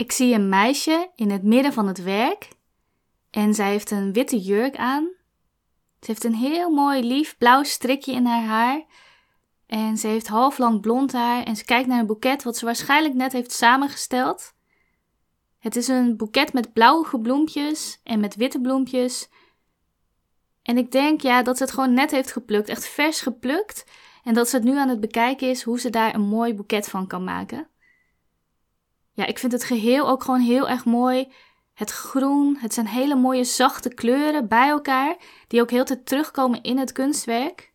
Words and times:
Ik 0.00 0.12
zie 0.12 0.34
een 0.34 0.48
meisje 0.48 1.10
in 1.14 1.30
het 1.30 1.42
midden 1.42 1.72
van 1.72 1.86
het 1.86 2.02
werk 2.02 2.48
en 3.30 3.54
zij 3.54 3.70
heeft 3.70 3.90
een 3.90 4.12
witte 4.12 4.38
jurk 4.38 4.76
aan. 4.76 5.10
Ze 6.00 6.10
heeft 6.10 6.24
een 6.24 6.34
heel 6.34 6.70
mooi 6.70 7.02
lief 7.02 7.38
blauw 7.38 7.62
strikje 7.62 8.12
in 8.12 8.26
haar 8.26 8.44
haar. 8.44 8.84
En 9.66 9.96
ze 9.96 10.06
heeft 10.06 10.28
halflang 10.28 10.80
blond 10.80 11.12
haar 11.12 11.44
en 11.44 11.56
ze 11.56 11.64
kijkt 11.64 11.88
naar 11.88 11.98
een 11.98 12.06
boeket 12.06 12.42
wat 12.42 12.56
ze 12.56 12.64
waarschijnlijk 12.64 13.14
net 13.14 13.32
heeft 13.32 13.52
samengesteld. 13.52 14.54
Het 15.58 15.76
is 15.76 15.88
een 15.88 16.16
boeket 16.16 16.52
met 16.52 16.72
blauwe 16.72 17.20
bloempjes 17.20 18.00
en 18.04 18.20
met 18.20 18.36
witte 18.36 18.60
bloempjes. 18.60 19.28
En 20.62 20.78
ik 20.78 20.92
denk 20.92 21.20
ja, 21.20 21.42
dat 21.42 21.56
ze 21.56 21.62
het 21.62 21.72
gewoon 21.72 21.94
net 21.94 22.10
heeft 22.10 22.32
geplukt, 22.32 22.68
echt 22.68 22.88
vers 22.88 23.20
geplukt. 23.20 23.84
En 24.24 24.34
dat 24.34 24.48
ze 24.48 24.56
het 24.56 24.64
nu 24.64 24.76
aan 24.76 24.88
het 24.88 25.00
bekijken 25.00 25.48
is 25.48 25.62
hoe 25.62 25.80
ze 25.80 25.90
daar 25.90 26.14
een 26.14 26.28
mooi 26.28 26.54
boeket 26.54 26.88
van 26.88 27.06
kan 27.06 27.24
maken. 27.24 27.68
Ja, 29.12 29.26
ik 29.26 29.38
vind 29.38 29.52
het 29.52 29.64
geheel 29.64 30.08
ook 30.08 30.24
gewoon 30.24 30.40
heel 30.40 30.68
erg 30.68 30.84
mooi. 30.84 31.32
Het 31.74 31.90
groen, 31.90 32.56
het 32.58 32.74
zijn 32.74 32.86
hele 32.86 33.14
mooie 33.14 33.44
zachte 33.44 33.88
kleuren 33.88 34.48
bij 34.48 34.68
elkaar, 34.68 35.16
die 35.48 35.60
ook 35.60 35.70
heel 35.70 35.84
tijd 35.84 36.06
terugkomen 36.06 36.62
in 36.62 36.78
het 36.78 36.92
kunstwerk. 36.92 37.72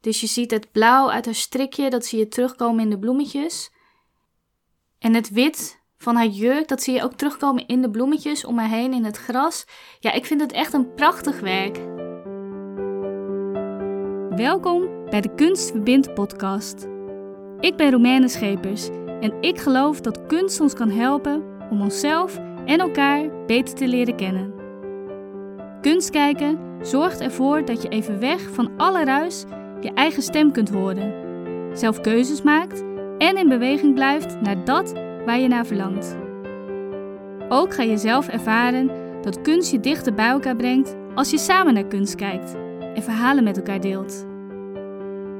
Dus 0.00 0.20
je 0.20 0.26
ziet 0.26 0.50
het 0.50 0.72
blauw 0.72 1.10
uit 1.10 1.24
haar 1.24 1.34
strikje, 1.34 1.90
dat 1.90 2.04
zie 2.04 2.18
je 2.18 2.28
terugkomen 2.28 2.84
in 2.84 2.90
de 2.90 2.98
bloemetjes. 2.98 3.70
En 4.98 5.14
het 5.14 5.30
wit 5.30 5.82
van 5.98 6.16
haar 6.16 6.26
jurk, 6.26 6.68
dat 6.68 6.82
zie 6.82 6.94
je 6.94 7.02
ook 7.02 7.12
terugkomen 7.12 7.66
in 7.66 7.82
de 7.82 7.90
bloemetjes 7.90 8.44
om 8.44 8.58
haar 8.58 8.68
heen 8.68 8.92
in 8.92 9.04
het 9.04 9.16
gras. 9.16 9.64
Ja, 9.98 10.12
ik 10.12 10.26
vind 10.26 10.40
het 10.40 10.52
echt 10.52 10.72
een 10.72 10.94
prachtig 10.94 11.40
werk. 11.40 11.76
Welkom 14.36 15.04
bij 15.10 15.20
de 15.20 15.34
Kunst 15.34 15.70
Verbindt 15.70 16.14
podcast. 16.14 16.86
Ik 17.60 17.76
ben 17.76 17.90
Romaine 17.90 18.28
Schepers 18.28 18.88
en 19.20 19.32
ik 19.40 19.58
geloof 19.58 20.00
dat 20.00 20.26
kunst 20.26 20.60
ons 20.60 20.74
kan 20.74 20.90
helpen 20.90 21.42
om 21.70 21.80
onszelf 21.80 22.38
en 22.64 22.78
elkaar 22.78 23.44
beter 23.46 23.74
te 23.74 23.88
leren 23.88 24.16
kennen. 24.16 24.54
Kunst 25.80 26.10
kijken 26.10 26.58
zorgt 26.82 27.20
ervoor 27.20 27.64
dat 27.64 27.82
je 27.82 27.88
even 27.88 28.20
weg 28.20 28.50
van 28.50 28.70
alle 28.76 29.04
ruis 29.04 29.44
je 29.80 29.92
eigen 29.94 30.22
stem 30.22 30.52
kunt 30.52 30.70
horen, 30.70 31.12
zelf 31.72 32.00
keuzes 32.00 32.42
maakt 32.42 32.84
en 33.18 33.36
in 33.36 33.48
beweging 33.48 33.94
blijft 33.94 34.40
naar 34.40 34.64
dat 34.64 34.92
waar 35.24 35.38
je 35.38 35.48
naar 35.48 35.66
verlangt. 35.66 36.16
Ook 37.48 37.74
ga 37.74 37.82
je 37.82 37.96
zelf 37.96 38.28
ervaren 38.28 38.90
dat 39.22 39.40
kunst 39.40 39.70
je 39.70 39.80
dichter 39.80 40.14
bij 40.14 40.28
elkaar 40.28 40.56
brengt 40.56 40.96
als 41.14 41.30
je 41.30 41.38
samen 41.38 41.74
naar 41.74 41.86
kunst 41.86 42.14
kijkt 42.14 42.54
en 42.94 43.02
verhalen 43.02 43.44
met 43.44 43.56
elkaar 43.56 43.80
deelt. 43.80 44.26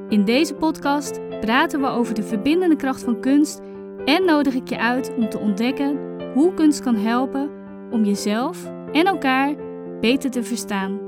In 0.09 0.25
deze 0.25 0.55
podcast 0.55 1.21
praten 1.41 1.81
we 1.81 1.87
over 1.87 2.15
de 2.15 2.23
verbindende 2.23 2.77
kracht 2.77 3.03
van 3.03 3.21
kunst 3.21 3.61
en 4.05 4.25
nodig 4.25 4.55
ik 4.55 4.69
je 4.69 4.79
uit 4.79 5.15
om 5.15 5.29
te 5.29 5.39
ontdekken 5.39 6.09
hoe 6.33 6.55
kunst 6.55 6.81
kan 6.81 6.97
helpen 6.97 7.51
om 7.91 8.05
jezelf 8.05 8.65
en 8.93 9.07
elkaar 9.07 9.55
beter 10.01 10.31
te 10.31 10.43
verstaan. 10.43 11.01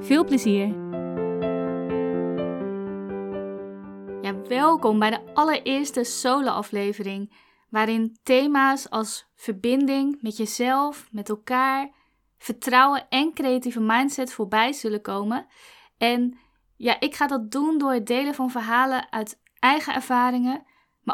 Veel 0.00 0.24
plezier! 0.24 0.66
Ja, 4.22 4.42
welkom 4.48 4.98
bij 4.98 5.10
de 5.10 5.34
allereerste 5.34 6.04
solo-aflevering, 6.04 7.32
waarin 7.68 8.16
thema's 8.22 8.90
als 8.90 9.30
verbinding 9.34 10.18
met 10.22 10.36
jezelf, 10.36 11.08
met 11.10 11.28
elkaar, 11.28 11.90
vertrouwen 12.38 13.08
en 13.08 13.32
creatieve 13.34 13.80
mindset 13.80 14.32
voorbij 14.32 14.72
zullen 14.72 15.02
komen. 15.02 15.46
En 15.98 16.38
ja, 16.76 17.00
ik 17.00 17.14
ga 17.14 17.26
dat 17.26 17.50
doen 17.50 17.78
door 17.78 17.92
het 17.92 18.06
delen 18.06 18.34
van 18.34 18.50
verhalen 18.50 19.12
uit 19.12 19.40
eigen 19.58 19.94
ervaringen, 19.94 20.64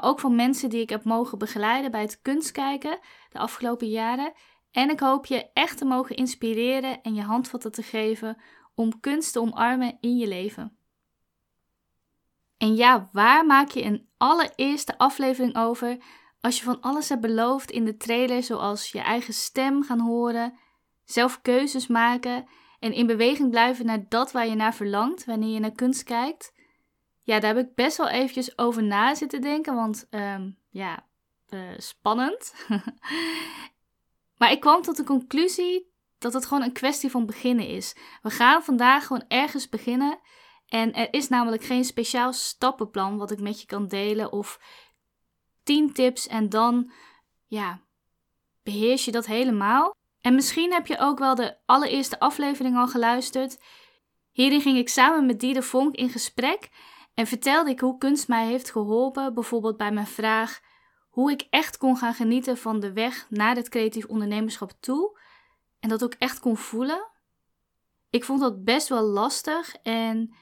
maar 0.00 0.10
ook 0.10 0.20
van 0.20 0.34
mensen 0.34 0.70
die 0.70 0.80
ik 0.80 0.90
heb 0.90 1.04
mogen 1.04 1.38
begeleiden 1.38 1.90
bij 1.90 2.00
het 2.00 2.20
kunstkijken 2.22 2.98
de 3.30 3.38
afgelopen 3.38 3.88
jaren. 3.88 4.32
En 4.70 4.90
ik 4.90 5.00
hoop 5.00 5.26
je 5.26 5.50
echt 5.52 5.78
te 5.78 5.84
mogen 5.84 6.16
inspireren 6.16 7.02
en 7.02 7.14
je 7.14 7.22
handvatten 7.22 7.72
te 7.72 7.82
geven 7.82 8.36
om 8.74 9.00
kunst 9.00 9.32
te 9.32 9.40
omarmen 9.40 9.98
in 10.00 10.16
je 10.16 10.28
leven. 10.28 10.76
En 12.56 12.74
ja, 12.74 13.08
waar 13.12 13.46
maak 13.46 13.68
je 13.68 13.82
een 13.82 14.08
allereerste 14.16 14.98
aflevering 14.98 15.56
over 15.56 15.98
als 16.40 16.58
je 16.58 16.64
van 16.64 16.80
alles 16.80 17.08
hebt 17.08 17.20
beloofd 17.20 17.70
in 17.70 17.84
de 17.84 17.96
trailer, 17.96 18.42
zoals 18.42 18.90
je 18.90 19.00
eigen 19.00 19.34
stem 19.34 19.82
gaan 19.82 20.00
horen, 20.00 20.58
zelf 21.04 21.42
keuzes 21.42 21.86
maken 21.86 22.46
en 22.78 22.92
in 22.92 23.06
beweging 23.06 23.50
blijven 23.50 23.86
naar 23.86 24.08
dat 24.08 24.32
waar 24.32 24.46
je 24.46 24.54
naar 24.54 24.74
verlangt 24.74 25.24
wanneer 25.24 25.54
je 25.54 25.60
naar 25.60 25.72
kunst 25.72 26.02
kijkt? 26.02 26.52
Ja, 27.26 27.40
daar 27.40 27.54
heb 27.54 27.66
ik 27.66 27.74
best 27.74 27.96
wel 27.96 28.08
eventjes 28.08 28.58
over 28.58 28.82
na 28.82 29.14
zitten 29.14 29.40
denken, 29.40 29.74
want 29.74 30.06
ehm, 30.10 30.50
ja, 30.70 31.06
uh, 31.50 31.60
spannend. 31.76 32.54
maar 34.38 34.50
ik 34.50 34.60
kwam 34.60 34.82
tot 34.82 34.96
de 34.96 35.04
conclusie 35.04 35.90
dat 36.18 36.32
het 36.32 36.46
gewoon 36.46 36.62
een 36.62 36.72
kwestie 36.72 37.10
van 37.10 37.26
beginnen 37.26 37.66
is. 37.66 37.96
We 38.22 38.30
gaan 38.30 38.62
vandaag 38.62 39.06
gewoon 39.06 39.24
ergens 39.28 39.68
beginnen. 39.68 40.18
En 40.68 40.94
er 40.94 41.12
is 41.12 41.28
namelijk 41.28 41.64
geen 41.64 41.84
speciaal 41.84 42.32
stappenplan 42.32 43.16
wat 43.16 43.30
ik 43.30 43.40
met 43.40 43.60
je 43.60 43.66
kan 43.66 43.88
delen 43.88 44.32
of 44.32 44.60
10 45.62 45.92
tips 45.92 46.26
en 46.26 46.48
dan 46.48 46.92
ja, 47.46 47.80
beheers 48.62 49.04
je 49.04 49.12
dat 49.12 49.26
helemaal. 49.26 49.96
En 50.20 50.34
misschien 50.34 50.72
heb 50.72 50.86
je 50.86 50.98
ook 50.98 51.18
wel 51.18 51.34
de 51.34 51.56
allereerste 51.64 52.18
aflevering 52.18 52.76
al 52.76 52.88
geluisterd. 52.88 53.58
Hierin 54.30 54.60
ging 54.60 54.78
ik 54.78 54.88
samen 54.88 55.26
met 55.26 55.40
Diede 55.40 55.62
Vonk 55.62 55.94
in 55.94 56.10
gesprek 56.10 56.68
en 57.16 57.26
vertelde 57.26 57.70
ik 57.70 57.80
hoe 57.80 57.98
kunst 57.98 58.28
mij 58.28 58.46
heeft 58.46 58.70
geholpen, 58.70 59.34
bijvoorbeeld 59.34 59.76
bij 59.76 59.92
mijn 59.92 60.06
vraag 60.06 60.60
hoe 61.10 61.30
ik 61.30 61.46
echt 61.50 61.76
kon 61.76 61.96
gaan 61.96 62.14
genieten 62.14 62.58
van 62.58 62.80
de 62.80 62.92
weg 62.92 63.26
naar 63.30 63.56
het 63.56 63.68
creatief 63.68 64.06
ondernemerschap 64.06 64.72
toe 64.80 65.18
en 65.80 65.88
dat 65.88 66.04
ook 66.04 66.14
echt 66.18 66.40
kon 66.40 66.56
voelen. 66.56 67.08
Ik 68.10 68.24
vond 68.24 68.40
dat 68.40 68.64
best 68.64 68.88
wel 68.88 69.02
lastig 69.02 69.76
en 69.82 70.34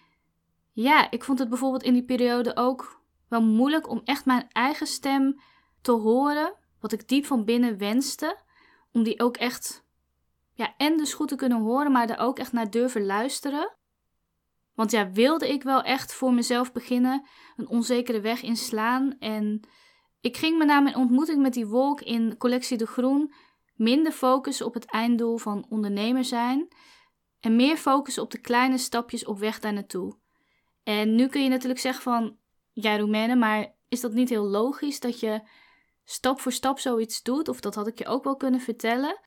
ja, 0.73 1.11
ik 1.11 1.25
vond 1.25 1.39
het 1.39 1.49
bijvoorbeeld 1.49 1.83
in 1.83 1.93
die 1.93 2.05
periode 2.05 2.57
ook 2.57 3.01
wel 3.29 3.43
moeilijk 3.43 3.89
om 3.89 4.01
echt 4.05 4.25
mijn 4.25 4.49
eigen 4.53 4.87
stem 4.87 5.41
te 5.81 5.93
horen, 5.93 6.55
wat 6.81 6.93
ik 6.93 7.09
diep 7.09 7.27
van 7.27 7.45
binnen 7.45 7.79
wenste, 7.79 8.39
om 8.93 9.03
die 9.03 9.21
ook 9.21 9.37
echt, 9.37 9.85
ja, 10.53 10.75
en 10.77 10.97
dus 10.97 11.15
goed 11.15 11.29
te 11.29 11.35
kunnen 11.35 11.61
horen, 11.61 11.93
maar 11.93 12.09
er 12.09 12.19
ook 12.19 12.39
echt 12.39 12.53
naar 12.53 12.71
durven 12.71 13.07
luisteren. 13.07 13.73
Want 14.75 14.91
ja, 14.91 15.11
wilde 15.11 15.49
ik 15.49 15.63
wel 15.63 15.83
echt 15.83 16.15
voor 16.15 16.33
mezelf 16.33 16.73
beginnen, 16.73 17.27
een 17.57 17.69
onzekere 17.69 18.21
weg 18.21 18.43
inslaan. 18.43 19.19
En 19.19 19.69
ik 20.21 20.37
ging 20.37 20.59
me 20.59 20.65
na 20.65 20.81
mijn 20.81 20.97
ontmoeting 20.97 21.43
met 21.43 21.53
die 21.53 21.67
wolk 21.67 22.01
in 22.01 22.37
Collectie 22.37 22.77
de 22.77 22.87
Groen 22.87 23.35
minder 23.75 24.13
focussen 24.13 24.67
op 24.67 24.75
het 24.75 24.85
einddoel 24.85 25.37
van 25.37 25.67
ondernemer 25.69 26.25
zijn. 26.25 26.69
En 27.41 27.57
meer 27.57 27.77
focussen 27.77 28.23
op 28.23 28.31
de 28.31 28.41
kleine 28.41 28.79
stapjes 28.79 29.25
op 29.25 29.39
weg 29.39 29.61
daar 29.61 29.73
naartoe. 29.73 30.17
En 30.83 31.15
nu 31.15 31.29
kun 31.29 31.43
je 31.43 31.49
natuurlijk 31.49 31.81
zeggen 31.81 32.03
van, 32.03 32.37
ja 32.73 32.97
Roemene, 32.97 33.37
maar 33.37 33.75
is 33.89 34.01
dat 34.01 34.13
niet 34.13 34.29
heel 34.29 34.45
logisch 34.45 35.01
dat 35.01 35.21
je 35.21 35.43
stap 36.05 36.41
voor 36.41 36.53
stap 36.53 36.79
zoiets 36.79 37.23
doet? 37.23 37.49
Of 37.49 37.61
dat 37.61 37.75
had 37.75 37.87
ik 37.87 37.99
je 37.99 38.07
ook 38.07 38.25
wel 38.25 38.37
kunnen 38.37 38.61
vertellen. 38.61 39.21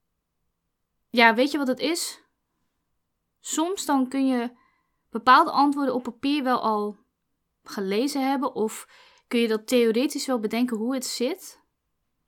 Ja, 1.09 1.35
weet 1.35 1.51
je 1.51 1.57
wat 1.57 1.67
het 1.67 1.79
is? 1.79 2.21
Soms 3.39 3.85
dan 3.85 4.07
kun 4.07 4.27
je 4.27 4.51
bepaalde 5.09 5.51
antwoorden 5.51 5.93
op 5.93 6.03
papier 6.03 6.43
wel 6.43 6.61
al 6.61 6.97
gelezen 7.63 8.29
hebben 8.29 8.55
of 8.55 8.87
kun 9.27 9.39
je 9.39 9.47
dat 9.47 9.67
theoretisch 9.67 10.25
wel 10.25 10.39
bedenken 10.39 10.77
hoe 10.77 10.93
het 10.93 11.05
zit. 11.05 11.59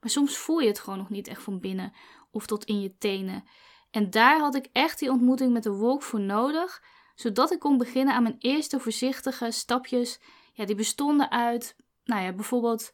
Maar 0.00 0.10
soms 0.10 0.36
voel 0.36 0.58
je 0.58 0.68
het 0.68 0.78
gewoon 0.78 0.98
nog 0.98 1.10
niet 1.10 1.28
echt 1.28 1.42
van 1.42 1.60
binnen 1.60 1.92
of 2.30 2.46
tot 2.46 2.64
in 2.64 2.80
je 2.80 2.96
tenen. 2.98 3.44
En 3.90 4.10
daar 4.10 4.38
had 4.38 4.54
ik 4.54 4.68
echt 4.72 4.98
die 4.98 5.10
ontmoeting 5.10 5.52
met 5.52 5.62
de 5.62 5.72
wolk 5.72 6.02
voor 6.02 6.20
nodig, 6.20 6.82
zodat 7.14 7.52
ik 7.52 7.58
kon 7.58 7.78
beginnen 7.78 8.14
aan 8.14 8.22
mijn 8.22 8.36
eerste 8.38 8.80
voorzichtige 8.80 9.50
stapjes. 9.50 10.20
Ja, 10.52 10.64
die 10.64 10.74
bestonden 10.74 11.30
uit, 11.30 11.76
nou 12.04 12.22
ja, 12.22 12.32
bijvoorbeeld 12.32 12.92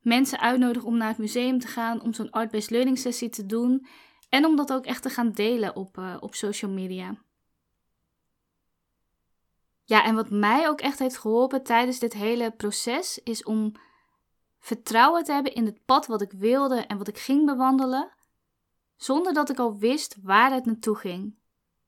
mensen 0.00 0.40
uitnodigen 0.40 0.88
om 0.88 0.96
naar 0.96 1.08
het 1.08 1.18
museum 1.18 1.58
te 1.58 1.66
gaan, 1.66 2.02
om 2.02 2.12
zo'n 2.12 2.30
art-based 2.30 2.70
learning 2.70 2.98
sessie 2.98 3.28
te 3.28 3.46
doen. 3.46 3.86
En 4.28 4.44
om 4.44 4.56
dat 4.56 4.72
ook 4.72 4.86
echt 4.86 5.02
te 5.02 5.10
gaan 5.10 5.32
delen 5.32 5.76
op, 5.76 5.98
uh, 5.98 6.16
op 6.20 6.34
social 6.34 6.70
media. 6.70 7.14
Ja, 9.88 10.04
en 10.04 10.14
wat 10.14 10.30
mij 10.30 10.68
ook 10.68 10.80
echt 10.80 10.98
heeft 10.98 11.18
geholpen 11.18 11.62
tijdens 11.62 11.98
dit 11.98 12.12
hele 12.12 12.50
proces 12.50 13.18
is 13.18 13.42
om 13.42 13.72
vertrouwen 14.58 15.24
te 15.24 15.32
hebben 15.32 15.54
in 15.54 15.66
het 15.66 15.84
pad 15.84 16.06
wat 16.06 16.22
ik 16.22 16.32
wilde 16.32 16.76
en 16.80 16.98
wat 16.98 17.08
ik 17.08 17.18
ging 17.18 17.46
bewandelen, 17.46 18.10
zonder 18.96 19.32
dat 19.32 19.50
ik 19.50 19.58
al 19.58 19.76
wist 19.76 20.16
waar 20.22 20.52
het 20.52 20.64
naartoe 20.64 20.96
ging. 20.96 21.34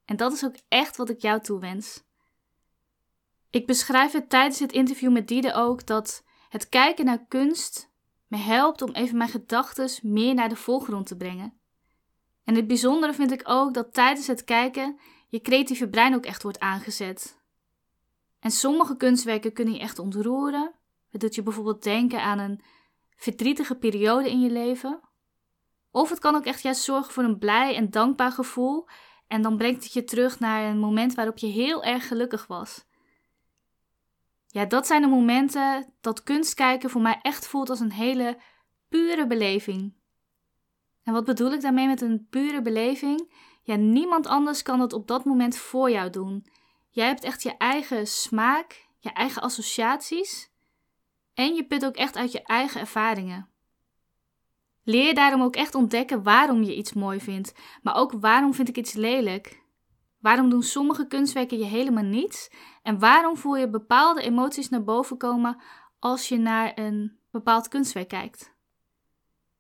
En 0.04 0.16
dat 0.16 0.32
is 0.32 0.44
ook 0.44 0.54
echt 0.68 0.96
wat 0.96 1.08
ik 1.08 1.20
jou 1.20 1.40
toewens. 1.40 2.02
Ik 3.50 3.66
beschrijf 3.66 4.12
het 4.12 4.30
tijdens 4.30 4.58
het 4.58 4.72
interview 4.72 5.12
met 5.12 5.28
Diede 5.28 5.54
ook 5.54 5.86
dat 5.86 6.24
het 6.48 6.68
kijken 6.68 7.04
naar 7.04 7.24
kunst 7.28 7.90
me 8.26 8.36
helpt 8.36 8.82
om 8.82 8.92
even 8.92 9.16
mijn 9.16 9.30
gedachten 9.30 9.90
meer 10.02 10.34
naar 10.34 10.48
de 10.48 10.56
voorgrond 10.56 11.06
te 11.06 11.16
brengen. 11.16 11.60
En 12.44 12.54
het 12.54 12.66
bijzondere 12.66 13.14
vind 13.14 13.32
ik 13.32 13.42
ook 13.44 13.74
dat 13.74 13.92
tijdens 13.92 14.26
het 14.26 14.44
kijken 14.44 14.98
je 15.28 15.40
creatieve 15.40 15.88
brein 15.88 16.14
ook 16.14 16.24
echt 16.24 16.42
wordt 16.42 16.60
aangezet. 16.60 17.39
En 18.40 18.50
sommige 18.50 18.96
kunstwerken 18.96 19.52
kunnen 19.52 19.74
je 19.74 19.80
echt 19.80 19.98
ontroeren. 19.98 20.72
Het 21.08 21.20
doet 21.20 21.34
je 21.34 21.42
bijvoorbeeld 21.42 21.82
denken 21.82 22.22
aan 22.22 22.38
een 22.38 22.62
verdrietige 23.16 23.74
periode 23.74 24.30
in 24.30 24.40
je 24.40 24.50
leven. 24.50 25.00
Of 25.90 26.10
het 26.10 26.18
kan 26.18 26.34
ook 26.34 26.44
echt 26.44 26.62
juist 26.62 26.82
zorgen 26.82 27.12
voor 27.12 27.24
een 27.24 27.38
blij 27.38 27.76
en 27.76 27.90
dankbaar 27.90 28.32
gevoel. 28.32 28.88
En 29.26 29.42
dan 29.42 29.56
brengt 29.56 29.84
het 29.84 29.92
je 29.92 30.04
terug 30.04 30.38
naar 30.38 30.64
een 30.64 30.78
moment 30.78 31.14
waarop 31.14 31.38
je 31.38 31.46
heel 31.46 31.82
erg 31.84 32.08
gelukkig 32.08 32.46
was. 32.46 32.84
Ja, 34.46 34.64
dat 34.64 34.86
zijn 34.86 35.02
de 35.02 35.08
momenten 35.08 35.92
dat 36.00 36.22
kunst 36.22 36.54
kijken 36.54 36.90
voor 36.90 37.00
mij 37.00 37.18
echt 37.22 37.46
voelt 37.46 37.70
als 37.70 37.80
een 37.80 37.92
hele 37.92 38.38
pure 38.88 39.26
beleving. 39.26 39.94
En 41.02 41.12
wat 41.12 41.24
bedoel 41.24 41.52
ik 41.52 41.60
daarmee 41.60 41.86
met 41.86 42.00
een 42.00 42.26
pure 42.30 42.62
beleving? 42.62 43.32
Ja, 43.62 43.74
niemand 43.74 44.26
anders 44.26 44.62
kan 44.62 44.80
het 44.80 44.92
op 44.92 45.06
dat 45.06 45.24
moment 45.24 45.56
voor 45.56 45.90
jou 45.90 46.10
doen. 46.10 46.46
Jij 46.90 47.06
hebt 47.06 47.24
echt 47.24 47.42
je 47.42 47.56
eigen 47.56 48.06
smaak, 48.06 48.88
je 48.98 49.10
eigen 49.12 49.42
associaties 49.42 50.50
en 51.34 51.54
je 51.54 51.66
put 51.66 51.84
ook 51.84 51.96
echt 51.96 52.16
uit 52.16 52.32
je 52.32 52.42
eigen 52.42 52.80
ervaringen. 52.80 53.48
Leer 54.84 55.14
daarom 55.14 55.42
ook 55.42 55.56
echt 55.56 55.74
ontdekken 55.74 56.22
waarom 56.22 56.62
je 56.62 56.76
iets 56.76 56.92
mooi 56.92 57.20
vindt, 57.20 57.54
maar 57.82 57.94
ook 57.94 58.12
waarom 58.12 58.54
vind 58.54 58.68
ik 58.68 58.76
iets 58.76 58.92
lelijk. 58.92 59.62
Waarom 60.18 60.50
doen 60.50 60.62
sommige 60.62 61.06
kunstwerken 61.06 61.58
je 61.58 61.64
helemaal 61.64 62.04
niets? 62.04 62.50
En 62.82 62.98
waarom 62.98 63.36
voel 63.36 63.56
je 63.56 63.70
bepaalde 63.70 64.22
emoties 64.22 64.68
naar 64.68 64.84
boven 64.84 65.16
komen 65.16 65.60
als 65.98 66.28
je 66.28 66.38
naar 66.38 66.72
een 66.74 67.18
bepaald 67.30 67.68
kunstwerk 67.68 68.08
kijkt? 68.08 68.54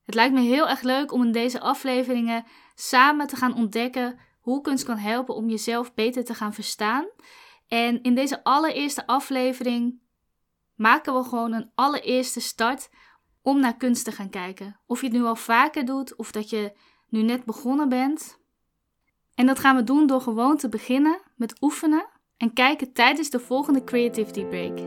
Het 0.04 0.14
lijkt 0.14 0.34
me 0.34 0.40
heel 0.40 0.68
erg 0.68 0.82
leuk 0.82 1.12
om 1.12 1.22
in 1.22 1.32
deze 1.32 1.60
afleveringen 1.60 2.44
samen 2.74 3.26
te 3.26 3.36
gaan 3.36 3.54
ontdekken 3.54 4.18
hoe 4.50 4.60
kunst 4.60 4.84
kan 4.84 4.96
helpen 4.96 5.34
om 5.34 5.48
jezelf 5.48 5.94
beter 5.94 6.24
te 6.24 6.34
gaan 6.34 6.54
verstaan. 6.54 7.08
En 7.68 8.02
in 8.02 8.14
deze 8.14 8.44
allereerste 8.44 9.06
aflevering 9.06 10.00
maken 10.74 11.14
we 11.14 11.24
gewoon 11.24 11.52
een 11.52 11.70
allereerste 11.74 12.40
start 12.40 12.90
om 13.42 13.60
naar 13.60 13.76
kunst 13.76 14.04
te 14.04 14.12
gaan 14.12 14.30
kijken. 14.30 14.80
Of 14.86 15.00
je 15.00 15.06
het 15.06 15.16
nu 15.16 15.24
al 15.24 15.36
vaker 15.36 15.84
doet 15.84 16.16
of 16.16 16.32
dat 16.32 16.50
je 16.50 16.72
nu 17.08 17.22
net 17.22 17.44
begonnen 17.44 17.88
bent. 17.88 18.38
En 19.34 19.46
dat 19.46 19.58
gaan 19.58 19.76
we 19.76 19.84
doen 19.84 20.06
door 20.06 20.20
gewoon 20.20 20.56
te 20.56 20.68
beginnen 20.68 21.20
met 21.36 21.62
oefenen 21.62 22.08
en 22.36 22.52
kijken 22.52 22.92
tijdens 22.92 23.30
de 23.30 23.40
volgende 23.40 23.84
Creativity 23.84 24.44
Break. 24.44 24.78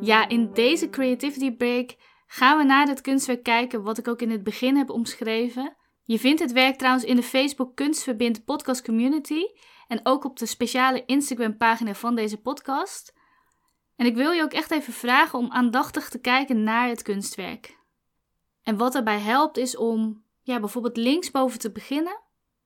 Ja, 0.00 0.28
in 0.28 0.52
deze 0.52 0.90
Creativity 0.90 1.56
Break 1.56 1.96
gaan 2.30 2.58
we 2.58 2.64
naar 2.64 2.86
het 2.86 3.00
kunstwerk 3.00 3.42
kijken 3.42 3.82
wat 3.82 3.98
ik 3.98 4.08
ook 4.08 4.22
in 4.22 4.30
het 4.30 4.42
begin 4.42 4.76
heb 4.76 4.90
omschreven. 4.90 5.76
Je 6.02 6.18
vindt 6.18 6.40
het 6.40 6.52
werk 6.52 6.78
trouwens 6.78 7.04
in 7.04 7.16
de 7.16 7.22
Facebook 7.22 7.76
Kunstverbind 7.76 8.44
podcast 8.44 8.82
community 8.82 9.42
en 9.88 10.00
ook 10.02 10.24
op 10.24 10.38
de 10.38 10.46
speciale 10.46 11.04
Instagram 11.04 11.56
pagina 11.56 11.94
van 11.94 12.14
deze 12.14 12.40
podcast. 12.40 13.14
En 13.96 14.06
ik 14.06 14.14
wil 14.14 14.30
je 14.30 14.42
ook 14.42 14.52
echt 14.52 14.70
even 14.70 14.92
vragen 14.92 15.38
om 15.38 15.50
aandachtig 15.50 16.08
te 16.08 16.20
kijken 16.20 16.62
naar 16.62 16.88
het 16.88 17.02
kunstwerk. 17.02 17.78
En 18.62 18.76
wat 18.76 18.92
daarbij 18.92 19.18
helpt 19.18 19.56
is 19.56 19.76
om 19.76 20.24
ja, 20.42 20.60
bijvoorbeeld 20.60 20.96
linksboven 20.96 21.58
te 21.58 21.72
beginnen 21.72 22.20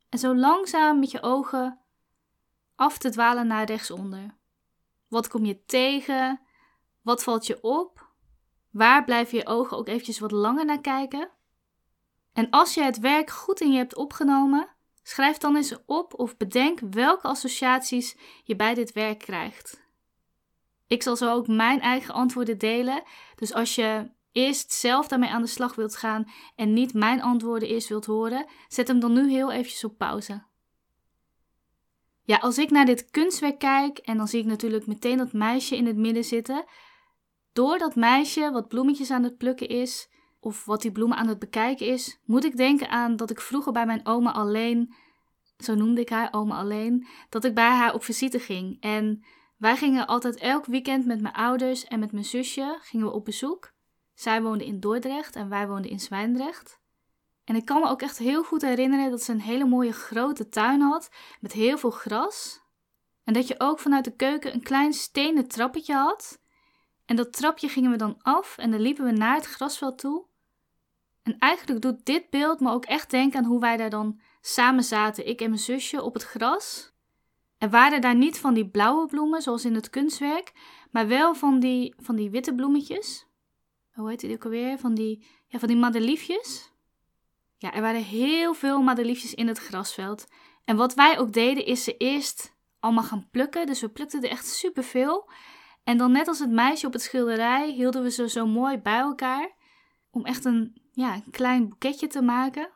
en 0.08 0.18
zo 0.18 0.36
langzaam 0.36 0.98
met 0.98 1.10
je 1.10 1.22
ogen 1.22 1.80
af 2.74 2.98
te 2.98 3.10
dwalen 3.10 3.46
naar 3.46 3.64
rechtsonder. 3.64 4.36
Wat 5.08 5.28
kom 5.28 5.44
je 5.44 5.64
tegen? 5.64 6.40
Wat 7.02 7.22
valt 7.22 7.46
je 7.46 7.62
op? 7.62 8.01
Waar 8.72 9.04
blijven 9.04 9.38
je 9.38 9.46
ogen 9.46 9.76
ook 9.76 9.88
eventjes 9.88 10.18
wat 10.18 10.30
langer 10.30 10.64
naar 10.64 10.80
kijken? 10.80 11.30
En 12.32 12.50
als 12.50 12.74
je 12.74 12.82
het 12.82 12.98
werk 12.98 13.30
goed 13.30 13.60
in 13.60 13.72
je 13.72 13.78
hebt 13.78 13.96
opgenomen, 13.96 14.68
schrijf 15.02 15.36
dan 15.36 15.56
eens 15.56 15.76
op 15.86 16.18
of 16.18 16.36
bedenk 16.36 16.80
welke 16.90 17.28
associaties 17.28 18.16
je 18.44 18.56
bij 18.56 18.74
dit 18.74 18.92
werk 18.92 19.18
krijgt. 19.18 19.80
Ik 20.86 21.02
zal 21.02 21.16
zo 21.16 21.32
ook 21.32 21.46
mijn 21.46 21.80
eigen 21.80 22.14
antwoorden 22.14 22.58
delen. 22.58 23.02
Dus 23.34 23.54
als 23.54 23.74
je 23.74 24.10
eerst 24.32 24.72
zelf 24.72 25.08
daarmee 25.08 25.30
aan 25.30 25.42
de 25.42 25.48
slag 25.48 25.74
wilt 25.74 25.96
gaan 25.96 26.30
en 26.56 26.72
niet 26.72 26.94
mijn 26.94 27.22
antwoorden 27.22 27.68
eerst 27.68 27.88
wilt 27.88 28.06
horen, 28.06 28.46
zet 28.68 28.88
hem 28.88 29.00
dan 29.00 29.12
nu 29.12 29.30
heel 29.30 29.52
eventjes 29.52 29.84
op 29.84 29.98
pauze. 29.98 30.42
Ja, 32.24 32.36
als 32.36 32.58
ik 32.58 32.70
naar 32.70 32.84
dit 32.84 33.10
kunstwerk 33.10 33.58
kijk 33.58 33.98
en 33.98 34.16
dan 34.16 34.28
zie 34.28 34.40
ik 34.40 34.46
natuurlijk 34.46 34.86
meteen 34.86 35.16
dat 35.16 35.32
meisje 35.32 35.76
in 35.76 35.86
het 35.86 35.96
midden 35.96 36.24
zitten. 36.24 36.64
Door 37.52 37.78
dat 37.78 37.94
meisje 37.94 38.50
wat 38.50 38.68
bloemetjes 38.68 39.10
aan 39.10 39.22
het 39.22 39.36
plukken 39.36 39.68
is, 39.68 40.08
of 40.40 40.64
wat 40.64 40.82
die 40.82 40.92
bloemen 40.92 41.16
aan 41.16 41.28
het 41.28 41.38
bekijken 41.38 41.86
is, 41.86 42.20
moet 42.24 42.44
ik 42.44 42.56
denken 42.56 42.88
aan 42.88 43.16
dat 43.16 43.30
ik 43.30 43.40
vroeger 43.40 43.72
bij 43.72 43.86
mijn 43.86 44.06
oma 44.06 44.32
alleen, 44.32 44.94
zo 45.58 45.74
noemde 45.74 46.00
ik 46.00 46.08
haar, 46.08 46.28
oma 46.32 46.58
alleen, 46.58 47.06
dat 47.28 47.44
ik 47.44 47.54
bij 47.54 47.70
haar 47.70 47.94
op 47.94 48.04
visite 48.04 48.38
ging. 48.38 48.76
En 48.80 49.24
wij 49.56 49.76
gingen 49.76 50.06
altijd 50.06 50.36
elk 50.36 50.66
weekend 50.66 51.06
met 51.06 51.20
mijn 51.20 51.34
ouders 51.34 51.84
en 51.84 52.00
met 52.00 52.12
mijn 52.12 52.24
zusje 52.24 52.78
gingen 52.80 53.06
we 53.06 53.12
op 53.12 53.24
bezoek. 53.24 53.72
Zij 54.14 54.42
woonde 54.42 54.66
in 54.66 54.80
Dordrecht 54.80 55.36
en 55.36 55.48
wij 55.48 55.68
woonden 55.68 55.90
in 55.90 56.00
Zwijndrecht. 56.00 56.80
En 57.44 57.56
ik 57.56 57.64
kan 57.64 57.80
me 57.80 57.88
ook 57.88 58.02
echt 58.02 58.18
heel 58.18 58.42
goed 58.42 58.62
herinneren 58.62 59.10
dat 59.10 59.22
ze 59.22 59.32
een 59.32 59.40
hele 59.40 59.64
mooie 59.64 59.92
grote 59.92 60.48
tuin 60.48 60.80
had 60.80 61.10
met 61.40 61.52
heel 61.52 61.78
veel 61.78 61.90
gras. 61.90 62.60
En 63.24 63.32
dat 63.32 63.48
je 63.48 63.54
ook 63.58 63.78
vanuit 63.78 64.04
de 64.04 64.16
keuken 64.16 64.54
een 64.54 64.62
klein 64.62 64.92
stenen 64.92 65.48
trappetje 65.48 65.94
had. 65.94 66.41
En 67.12 67.18
dat 67.18 67.32
trapje 67.32 67.68
gingen 67.68 67.90
we 67.90 67.96
dan 67.96 68.18
af 68.22 68.58
en 68.58 68.70
dan 68.70 68.80
liepen 68.80 69.04
we 69.04 69.10
naar 69.10 69.34
het 69.34 69.46
grasveld 69.46 69.98
toe. 69.98 70.24
En 71.22 71.38
eigenlijk 71.38 71.80
doet 71.80 72.06
dit 72.06 72.30
beeld 72.30 72.60
me 72.60 72.70
ook 72.70 72.84
echt 72.84 73.10
denken 73.10 73.38
aan 73.38 73.44
hoe 73.44 73.60
wij 73.60 73.76
daar 73.76 73.90
dan 73.90 74.20
samen 74.40 74.84
zaten, 74.84 75.26
ik 75.26 75.40
en 75.40 75.48
mijn 75.48 75.60
zusje, 75.60 76.02
op 76.02 76.14
het 76.14 76.22
gras. 76.22 76.92
Er 77.58 77.70
waren 77.70 78.00
daar 78.00 78.14
niet 78.14 78.38
van 78.38 78.54
die 78.54 78.68
blauwe 78.68 79.06
bloemen, 79.06 79.42
zoals 79.42 79.64
in 79.64 79.74
het 79.74 79.90
kunstwerk, 79.90 80.52
maar 80.90 81.08
wel 81.08 81.34
van 81.34 81.60
die, 81.60 81.94
van 81.98 82.16
die 82.16 82.30
witte 82.30 82.54
bloemetjes. 82.54 83.26
Hoe 83.92 84.08
heet 84.08 84.20
die 84.20 84.34
ook 84.34 84.44
alweer? 84.44 84.78
Van 84.78 84.94
die, 84.94 85.26
ja, 85.46 85.58
van 85.58 85.68
die 85.68 85.76
madeliefjes. 85.76 86.72
Ja, 87.58 87.72
er 87.72 87.82
waren 87.82 88.04
heel 88.04 88.54
veel 88.54 88.82
madeliefjes 88.82 89.34
in 89.34 89.48
het 89.48 89.58
grasveld. 89.58 90.26
En 90.64 90.76
wat 90.76 90.94
wij 90.94 91.18
ook 91.18 91.32
deden, 91.32 91.66
is 91.66 91.84
ze 91.84 91.96
eerst 91.96 92.56
allemaal 92.80 93.04
gaan 93.04 93.28
plukken. 93.30 93.66
Dus 93.66 93.80
we 93.80 93.88
plukten 93.88 94.22
er 94.22 94.30
echt 94.30 94.46
superveel. 94.46 95.30
En 95.84 95.98
dan 95.98 96.12
net 96.12 96.28
als 96.28 96.38
het 96.38 96.50
meisje 96.50 96.86
op 96.86 96.92
het 96.92 97.02
schilderij, 97.02 97.70
hielden 97.70 98.02
we 98.02 98.10
ze 98.10 98.28
zo 98.28 98.46
mooi 98.46 98.78
bij 98.78 98.98
elkaar. 98.98 99.50
Om 100.10 100.24
echt 100.24 100.44
een, 100.44 100.82
ja, 100.92 101.14
een 101.14 101.30
klein 101.30 101.68
boeketje 101.68 102.06
te 102.06 102.22
maken. 102.22 102.70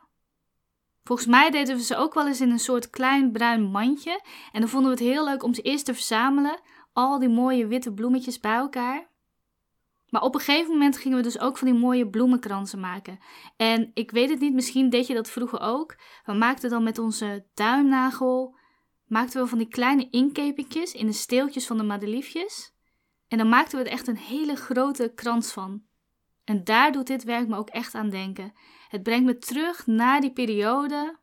Volgens 1.03 1.27
mij 1.27 1.49
deden 1.49 1.75
we 1.75 1.83
ze 1.83 1.95
ook 1.95 2.13
wel 2.13 2.27
eens 2.27 2.41
in 2.41 2.51
een 2.51 2.59
soort 2.59 2.89
klein 2.89 3.31
bruin 3.31 3.63
mandje. 3.63 4.21
En 4.51 4.59
dan 4.59 4.69
vonden 4.69 4.91
we 4.91 4.97
het 4.97 5.13
heel 5.13 5.25
leuk 5.25 5.43
om 5.43 5.53
ze 5.53 5.61
eerst 5.61 5.85
te 5.85 5.93
verzamelen. 5.93 6.59
Al 6.93 7.19
die 7.19 7.29
mooie 7.29 7.67
witte 7.67 7.93
bloemetjes 7.93 8.39
bij 8.39 8.55
elkaar. 8.55 9.07
Maar 10.09 10.21
op 10.21 10.33
een 10.35 10.41
gegeven 10.41 10.71
moment 10.71 10.97
gingen 10.97 11.17
we 11.17 11.23
dus 11.23 11.39
ook 11.39 11.57
van 11.57 11.67
die 11.67 11.79
mooie 11.79 12.09
bloemenkransen 12.09 12.79
maken. 12.79 13.19
En 13.57 13.91
ik 13.93 14.11
weet 14.11 14.29
het 14.29 14.39
niet, 14.39 14.53
misschien 14.53 14.89
deed 14.89 15.07
je 15.07 15.13
dat 15.13 15.29
vroeger 15.29 15.59
ook. 15.59 15.95
We 16.25 16.33
maakten 16.33 16.69
dan 16.69 16.83
met 16.83 16.97
onze 16.97 17.45
duimnagel, 17.53 18.57
maakten 19.05 19.41
we 19.41 19.47
van 19.47 19.57
die 19.57 19.67
kleine 19.67 20.09
inkepingjes 20.09 20.93
in 20.93 21.05
de 21.05 21.13
steeltjes 21.13 21.67
van 21.67 21.77
de 21.77 21.83
madeliefjes. 21.83 22.75
En 23.27 23.37
dan 23.37 23.49
maakten 23.49 23.77
we 23.77 23.85
er 23.85 23.91
echt 23.91 24.07
een 24.07 24.17
hele 24.17 24.55
grote 24.55 25.11
krans 25.15 25.51
van. 25.51 25.83
En 26.43 26.63
daar 26.63 26.91
doet 26.91 27.07
dit 27.07 27.23
werk 27.23 27.47
me 27.47 27.55
ook 27.55 27.69
echt 27.69 27.95
aan 27.95 28.09
denken. 28.09 28.53
Het 28.87 29.03
brengt 29.03 29.25
me 29.25 29.37
terug 29.37 29.87
naar 29.87 30.21
die 30.21 30.31
periode. 30.31 31.19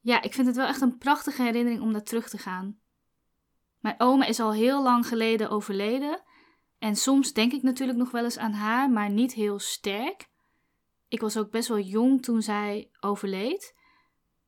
Ja, 0.00 0.22
ik 0.22 0.34
vind 0.34 0.46
het 0.46 0.56
wel 0.56 0.66
echt 0.66 0.80
een 0.80 0.98
prachtige 0.98 1.42
herinnering 1.42 1.82
om 1.82 1.90
naar 1.90 2.02
terug 2.02 2.28
te 2.28 2.38
gaan. 2.38 2.78
Mijn 3.80 3.94
oma 3.98 4.26
is 4.26 4.40
al 4.40 4.52
heel 4.52 4.82
lang 4.82 5.06
geleden 5.06 5.50
overleden. 5.50 6.22
En 6.78 6.96
soms 6.96 7.32
denk 7.32 7.52
ik 7.52 7.62
natuurlijk 7.62 7.98
nog 7.98 8.10
wel 8.10 8.24
eens 8.24 8.38
aan 8.38 8.52
haar, 8.52 8.90
maar 8.90 9.10
niet 9.10 9.32
heel 9.32 9.58
sterk. 9.58 10.28
Ik 11.08 11.20
was 11.20 11.36
ook 11.36 11.50
best 11.50 11.68
wel 11.68 11.78
jong 11.78 12.22
toen 12.22 12.42
zij 12.42 12.90
overleed. 13.00 13.74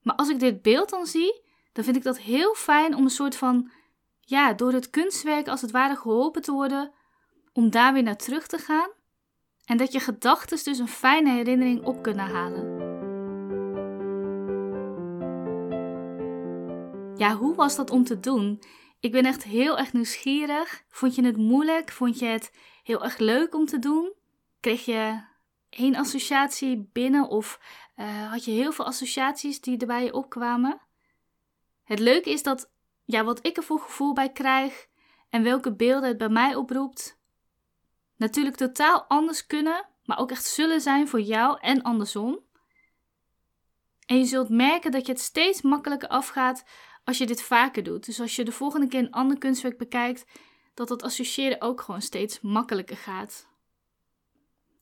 Maar 0.02 0.14
als 0.14 0.28
ik 0.28 0.38
dit 0.38 0.62
beeld 0.62 0.90
dan 0.90 1.06
zie, 1.06 1.42
dan 1.72 1.84
vind 1.84 1.96
ik 1.96 2.02
dat 2.02 2.18
heel 2.18 2.54
fijn 2.54 2.94
om 2.94 3.02
een 3.02 3.10
soort 3.10 3.36
van, 3.36 3.70
ja, 4.30 4.52
door 4.52 4.72
het 4.72 4.90
kunstwerk 4.90 5.48
als 5.48 5.60
het 5.60 5.70
ware 5.70 5.96
geholpen 5.96 6.42
te 6.42 6.52
worden, 6.52 6.92
om 7.52 7.70
daar 7.70 7.92
weer 7.92 8.02
naar 8.02 8.16
terug 8.16 8.46
te 8.46 8.58
gaan 8.58 8.90
en 9.64 9.76
dat 9.76 9.92
je 9.92 10.00
gedachten 10.00 10.64
dus 10.64 10.78
een 10.78 10.88
fijne 10.88 11.30
herinnering 11.30 11.84
op 11.84 12.02
kunnen 12.02 12.26
halen. 12.26 12.78
Ja, 17.16 17.36
hoe 17.36 17.54
was 17.54 17.76
dat 17.76 17.90
om 17.90 18.04
te 18.04 18.20
doen? 18.20 18.62
Ik 19.00 19.12
ben 19.12 19.24
echt 19.24 19.42
heel 19.42 19.78
erg 19.78 19.92
nieuwsgierig. 19.92 20.84
Vond 20.88 21.14
je 21.14 21.24
het 21.24 21.36
moeilijk? 21.36 21.90
Vond 21.90 22.18
je 22.18 22.26
het 22.26 22.52
heel 22.82 23.04
erg 23.04 23.18
leuk 23.18 23.54
om 23.54 23.66
te 23.66 23.78
doen? 23.78 24.12
Kreeg 24.60 24.84
je 24.84 25.22
één 25.70 25.94
associatie 25.94 26.90
binnen 26.92 27.28
of 27.28 27.60
uh, 27.96 28.30
had 28.30 28.44
je 28.44 28.50
heel 28.50 28.72
veel 28.72 28.84
associaties 28.84 29.60
die 29.60 29.78
er 29.78 29.86
bij 29.86 30.04
je 30.04 30.14
opkwamen? 30.14 30.80
Het 31.84 31.98
leuke 31.98 32.30
is 32.30 32.42
dat 32.42 32.70
ja, 33.10 33.24
wat 33.24 33.46
ik 33.46 33.56
er 33.56 33.62
voor 33.62 33.80
gevoel 33.80 34.12
bij 34.12 34.32
krijg 34.32 34.86
en 35.30 35.42
welke 35.42 35.74
beelden 35.74 36.08
het 36.08 36.18
bij 36.18 36.28
mij 36.28 36.54
oproept, 36.54 37.18
natuurlijk 38.16 38.56
totaal 38.56 39.04
anders 39.08 39.46
kunnen, 39.46 39.88
maar 40.04 40.18
ook 40.18 40.30
echt 40.30 40.44
zullen 40.44 40.80
zijn 40.80 41.08
voor 41.08 41.20
jou 41.20 41.58
en 41.60 41.82
andersom. 41.82 42.38
En 44.06 44.18
je 44.18 44.24
zult 44.24 44.48
merken 44.48 44.90
dat 44.90 45.06
je 45.06 45.12
het 45.12 45.20
steeds 45.20 45.62
makkelijker 45.62 46.08
afgaat 46.08 46.64
als 47.04 47.18
je 47.18 47.26
dit 47.26 47.42
vaker 47.42 47.82
doet. 47.82 48.06
Dus 48.06 48.20
als 48.20 48.36
je 48.36 48.44
de 48.44 48.52
volgende 48.52 48.86
keer 48.86 49.00
een 49.00 49.10
ander 49.10 49.38
kunstwerk 49.38 49.78
bekijkt, 49.78 50.24
dat 50.74 50.88
het 50.88 51.02
associëren 51.02 51.60
ook 51.60 51.80
gewoon 51.80 52.02
steeds 52.02 52.40
makkelijker 52.40 52.96
gaat. 52.96 53.48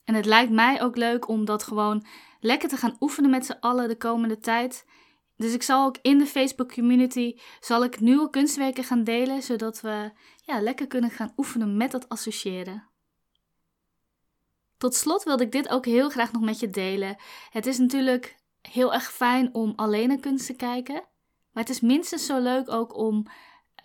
En 0.03 0.15
het 0.15 0.25
lijkt 0.25 0.51
mij 0.51 0.81
ook 0.81 0.95
leuk 0.95 1.27
om 1.27 1.45
dat 1.45 1.63
gewoon 1.63 2.05
lekker 2.39 2.69
te 2.69 2.77
gaan 2.77 2.97
oefenen 2.99 3.29
met 3.29 3.45
z'n 3.45 3.57
allen 3.59 3.87
de 3.87 3.97
komende 3.97 4.39
tijd. 4.39 4.85
Dus 5.39 5.53
ik 5.53 5.63
zal 5.63 5.85
ook 5.85 5.97
in 6.01 6.17
de 6.17 6.25
Facebook 6.25 6.73
community 6.73 7.39
zal 7.59 7.83
ik 7.83 7.99
nieuwe 7.99 8.29
kunstwerken 8.29 8.83
gaan 8.83 9.03
delen, 9.03 9.43
zodat 9.43 9.81
we 9.81 10.11
ja, 10.45 10.61
lekker 10.61 10.87
kunnen 10.87 11.09
gaan 11.09 11.33
oefenen 11.37 11.77
met 11.77 11.91
dat 11.91 12.09
associëren. 12.09 12.89
Tot 14.77 14.95
slot 14.95 15.23
wilde 15.23 15.43
ik 15.43 15.51
dit 15.51 15.69
ook 15.69 15.85
heel 15.85 16.09
graag 16.09 16.31
nog 16.31 16.41
met 16.41 16.59
je 16.59 16.69
delen. 16.69 17.17
Het 17.49 17.65
is 17.65 17.77
natuurlijk 17.77 18.35
heel 18.61 18.93
erg 18.93 19.11
fijn 19.11 19.53
om 19.53 19.73
alleen 19.75 20.07
naar 20.07 20.19
kunst 20.19 20.45
te 20.45 20.55
kijken, 20.55 21.03
maar 21.51 21.63
het 21.63 21.69
is 21.69 21.79
minstens 21.79 22.25
zo 22.25 22.39
leuk 22.39 22.69
ook 22.69 22.95
om 22.95 23.25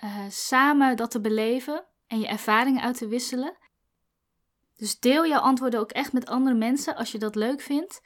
uh, 0.05 0.25
samen 0.29 0.97
dat 0.97 1.11
te 1.11 1.21
beleven 1.21 1.85
en 2.07 2.21
je 2.21 2.27
ervaringen 2.27 2.83
uit 2.83 2.99
te 2.99 3.09
wisselen. 3.09 3.57
Dus 4.77 4.99
deel 4.99 5.27
jouw 5.27 5.41
antwoorden 5.41 5.81
ook 5.81 5.93
echt 5.93 6.13
met 6.13 6.27
andere 6.27 6.57
mensen 6.57 6.97
als 6.97 7.13
je 7.13 7.19
dat 7.19 7.35
leuk 7.35 7.61
vindt. 7.61 8.01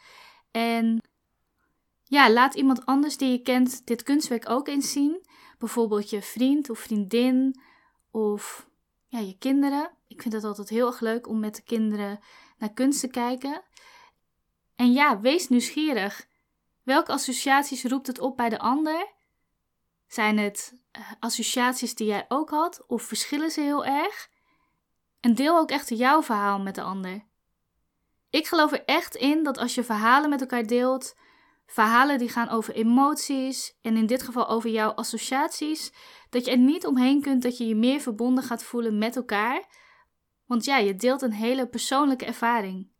En 0.51 1.08
ja, 2.09 2.31
laat 2.31 2.55
iemand 2.55 2.87
anders 2.87 3.17
die 3.17 3.31
je 3.31 3.43
kent 3.43 3.87
dit 3.87 4.03
kunstwerk 4.03 4.49
ook 4.49 4.69
eens 4.69 4.93
zien. 4.93 5.27
Bijvoorbeeld 5.59 6.11
je 6.11 6.23
vriend 6.23 6.71
of 6.71 6.79
vriendin 6.79 7.61
of 8.11 8.69
ja, 9.07 9.19
je 9.19 9.39
kinderen. 9.39 9.91
Ik 10.07 10.23
vind 10.23 10.35
het 10.35 10.45
altijd 10.45 10.69
heel 10.69 10.87
erg 10.87 11.01
leuk 11.01 11.29
om 11.29 11.41
met 11.41 11.57
de 11.57 11.63
kinderen 11.63 12.21
naar 12.59 12.73
kunst 12.73 13.01
te 13.01 13.09
kijken. 13.09 13.63
En 14.77 14.93
ja, 14.93 15.21
wees 15.21 15.49
nieuwsgierig. 15.49 16.27
Welke 16.83 17.13
associaties 17.13 17.85
roept 17.85 18.07
het 18.07 18.21
op 18.21 18.37
bij 18.37 18.49
de 18.49 18.59
ander? 18.59 19.13
Zijn 20.07 20.39
het 20.39 20.79
eh, 20.91 21.03
associaties 21.21 21.95
die 21.95 22.07
jij 22.07 22.25
ook 22.29 22.51
had 22.51 22.85
of 22.87 23.03
verschillen 23.03 23.51
ze 23.51 23.61
heel 23.61 23.85
erg? 23.85 24.31
En 25.21 25.35
deel 25.35 25.59
ook 25.59 25.71
echt 25.71 25.89
jouw 25.89 26.23
verhaal 26.23 26.61
met 26.61 26.75
de 26.75 26.83
ander. 26.83 27.27
Ik 28.31 28.47
geloof 28.47 28.73
er 28.73 28.85
echt 28.85 29.15
in 29.15 29.43
dat 29.43 29.59
als 29.59 29.75
je 29.75 29.85
verhalen 29.85 30.31
met 30.31 30.41
elkaar 30.41 30.67
deelt, 30.67 31.15
verhalen 31.71 32.19
die 32.19 32.29
gaan 32.29 32.49
over 32.49 32.75
emoties 32.75 33.79
en 33.83 33.97
in 33.97 34.07
dit 34.07 34.23
geval 34.23 34.49
over 34.49 34.71
jouw 34.71 34.91
associaties, 34.91 35.93
dat 36.31 36.45
je 36.45 36.51
er 36.51 36.59
niet 36.59 36.87
omheen 36.87 37.21
kunt 37.21 37.43
dat 37.43 37.59
je 37.59 37.67
je 37.67 37.75
meer 37.75 38.01
verbonden 38.01 38.45
gaat 38.45 38.63
voelen 38.63 38.99
met 38.99 39.17
elkaar. 39.17 39.67
Want 40.47 40.65
ja, 40.65 40.77
je 40.77 40.95
deelt 40.95 41.23
een 41.23 41.33
hele 41.33 41.69
persoonlijke 41.69 42.25
ervaring. 42.25 42.91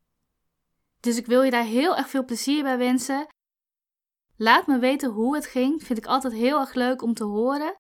Dus 1.01 1.17
ik 1.17 1.27
wil 1.27 1.43
je 1.43 1.51
daar 1.51 1.65
heel 1.65 1.97
erg 1.97 2.09
veel 2.09 2.25
plezier 2.25 2.63
bij 2.63 2.79
wensen. 2.79 3.27
Laat 4.37 4.67
me 4.67 4.79
weten 4.79 5.11
hoe 5.11 5.35
het 5.35 5.47
ging, 5.47 5.83
vind 5.83 5.99
ik 5.99 6.07
altijd 6.07 6.33
heel 6.33 6.61
erg 6.61 6.75
leuk 6.75 7.03
om 7.03 7.15
te 7.15 7.25
horen. 7.25 7.77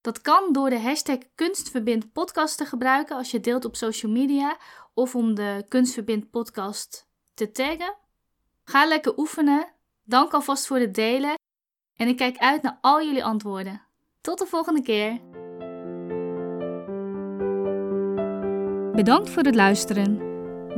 Dat 0.00 0.20
kan 0.20 0.52
door 0.52 0.70
de 0.70 0.80
hashtag 0.80 1.18
Kunstverbind 1.34 2.12
podcast 2.12 2.56
te 2.56 2.64
gebruiken 2.64 3.16
als 3.16 3.30
je 3.30 3.40
deelt 3.40 3.64
op 3.64 3.76
social 3.76 4.12
media 4.12 4.58
of 4.94 5.14
om 5.14 5.34
de 5.34 5.64
Kunstverbind 5.68 6.30
podcast 6.30 7.08
te 7.34 7.50
taggen. 7.50 7.96
Ga 8.64 8.86
lekker 8.86 9.18
oefenen. 9.18 9.74
Dank 10.12 10.32
alvast 10.32 10.66
voor 10.66 10.78
het 10.78 10.94
delen 10.94 11.34
en 11.96 12.08
ik 12.08 12.16
kijk 12.16 12.38
uit 12.38 12.62
naar 12.62 12.78
al 12.80 13.02
jullie 13.02 13.24
antwoorden. 13.24 13.80
Tot 14.20 14.38
de 14.38 14.46
volgende 14.46 14.82
keer. 14.82 15.20
Bedankt 18.94 19.30
voor 19.30 19.42
het 19.42 19.54
luisteren. 19.54 20.18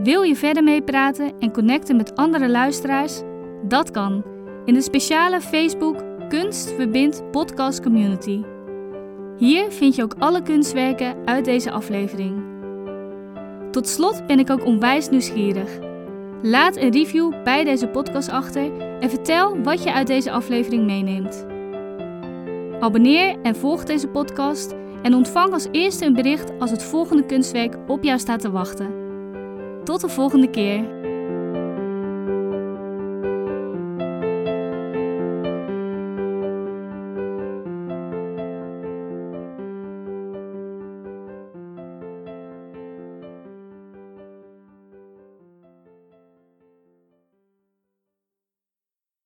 Wil 0.03 0.23
je 0.23 0.37
verder 0.37 0.63
meepraten 0.63 1.39
en 1.39 1.53
connecten 1.53 1.97
met 1.97 2.17
andere 2.17 2.49
luisteraars? 2.49 3.21
Dat 3.63 3.91
kan 3.91 4.25
in 4.65 4.75
de 4.75 4.83
speciale 4.83 5.41
Facebook 5.41 6.29
Kunst 6.29 6.73
Verbind 6.73 7.31
Podcast 7.31 7.83
Community. 7.83 8.43
Hier 9.37 9.71
vind 9.71 9.95
je 9.95 10.03
ook 10.03 10.15
alle 10.19 10.43
kunstwerken 10.43 11.27
uit 11.27 11.45
deze 11.45 11.71
aflevering. 11.71 12.45
Tot 13.71 13.89
slot 13.89 14.27
ben 14.27 14.39
ik 14.39 14.51
ook 14.51 14.65
onwijs 14.65 15.09
nieuwsgierig. 15.09 15.94
Laat 16.47 16.77
een 16.77 16.91
review 16.91 17.43
bij 17.45 17.65
deze 17.65 17.89
podcast 17.89 18.29
achter 18.29 18.81
en 19.01 19.11
vertel 19.11 19.63
wat 19.63 19.83
je 19.83 19.93
uit 19.93 20.07
deze 20.07 20.31
aflevering 20.31 20.85
meeneemt. 20.85 21.47
Abonneer 22.81 23.37
en 23.43 23.57
volg 23.57 23.85
deze 23.85 24.09
podcast 24.09 24.75
en 25.03 25.15
ontvang 25.15 25.53
als 25.53 25.69
eerste 25.71 26.05
een 26.05 26.15
bericht 26.15 26.53
als 26.59 26.71
het 26.71 26.83
volgende 26.83 27.27
kunstwerk 27.27 27.77
op 27.87 28.03
jou 28.03 28.19
staat 28.19 28.41
te 28.41 28.51
wachten. 28.51 28.95
Tot 29.85 30.01
de 30.01 30.09
volgende 30.09 30.51
keer. 30.51 31.04